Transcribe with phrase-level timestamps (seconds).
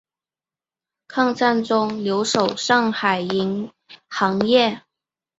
[1.07, 3.69] 抗战中留守上海银
[4.09, 4.81] 行业。